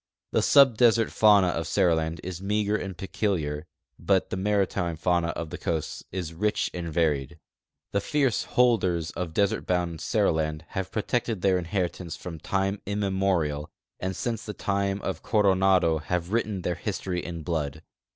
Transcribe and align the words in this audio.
'I'he 0.33 0.41
subdesert 0.41 1.11
fauna 1.11 1.49
of 1.49 1.67
Seriland 1.67 2.19
is 2.23 2.41
meager 2.41 2.75
and 2.75 2.97
peculiar, 2.97 3.67
but 3.99 4.31
the 4.31 4.35
maritime 4.35 4.95
fauna 4.97 5.27
of 5.27 5.51
the 5.51 5.59
coasts 5.59 6.03
is 6.11 6.33
rich 6.33 6.71
and 6.73 6.91
varied. 6.91 7.37
The 7.91 8.01
fierce 8.01 8.45
holders 8.45 9.11
of 9.11 9.35
desert 9.35 9.67
bouml 9.67 9.99
Seriland 9.99 10.63
have 10.69 10.89
]>rotected 10.89 11.41
their 11.41 11.59
inheritance 11.59 12.15
from 12.15 12.39
time 12.39 12.81
immemorial, 12.87 13.69
and 13.99 14.15
since 14.15 14.43
the 14.43 14.53
time 14.55 15.03
of 15.03 15.21
Coronado 15.21 15.99
have 15.99 16.31
written 16.33 16.63
their 16.63 16.73
history 16.73 17.23
in 17.23 17.43
blood. 17.43 17.83